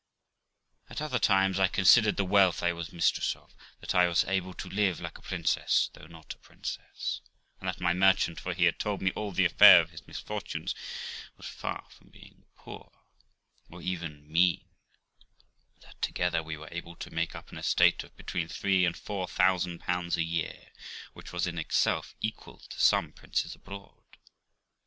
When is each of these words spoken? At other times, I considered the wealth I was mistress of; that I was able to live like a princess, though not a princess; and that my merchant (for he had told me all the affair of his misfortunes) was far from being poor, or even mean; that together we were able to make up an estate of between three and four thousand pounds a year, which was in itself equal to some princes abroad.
At 0.89 0.99
other 0.99 1.19
times, 1.19 1.59
I 1.59 1.67
considered 1.67 2.17
the 2.17 2.25
wealth 2.25 2.63
I 2.63 2.73
was 2.73 2.91
mistress 2.91 3.35
of; 3.35 3.53
that 3.81 3.93
I 3.93 4.07
was 4.07 4.23
able 4.25 4.55
to 4.55 4.67
live 4.67 4.99
like 4.99 5.19
a 5.19 5.21
princess, 5.21 5.91
though 5.93 6.07
not 6.07 6.33
a 6.33 6.39
princess; 6.39 7.21
and 7.59 7.69
that 7.69 7.79
my 7.79 7.93
merchant 7.93 8.39
(for 8.39 8.55
he 8.55 8.63
had 8.65 8.79
told 8.79 9.03
me 9.03 9.11
all 9.11 9.31
the 9.31 9.45
affair 9.45 9.79
of 9.79 9.91
his 9.91 10.07
misfortunes) 10.07 10.73
was 11.37 11.45
far 11.45 11.85
from 11.91 12.09
being 12.09 12.45
poor, 12.55 12.91
or 13.69 13.83
even 13.83 14.27
mean; 14.27 14.65
that 15.81 16.01
together 16.01 16.41
we 16.41 16.57
were 16.57 16.69
able 16.71 16.95
to 16.95 17.11
make 17.13 17.35
up 17.35 17.51
an 17.51 17.59
estate 17.59 18.03
of 18.03 18.17
between 18.17 18.47
three 18.47 18.85
and 18.87 18.97
four 18.97 19.27
thousand 19.27 19.81
pounds 19.81 20.17
a 20.17 20.23
year, 20.23 20.71
which 21.13 21.31
was 21.31 21.45
in 21.45 21.59
itself 21.59 22.15
equal 22.21 22.57
to 22.71 22.79
some 22.79 23.11
princes 23.11 23.53
abroad. 23.53 24.01